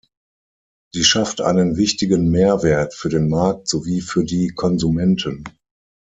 Sie 0.95 1.03
schafft 1.03 1.41
einen 1.41 1.77
wichtigen 1.77 2.31
Mehrwert 2.31 2.95
für 2.95 3.09
den 3.09 3.29
Markt 3.29 3.67
sowie 3.67 4.01
für 4.01 4.23
die 4.25 4.47
Konsumenten. 4.47 5.43